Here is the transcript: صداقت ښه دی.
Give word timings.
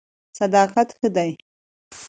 صداقت 0.37 0.87
ښه 0.97 1.07
دی. 1.15 1.31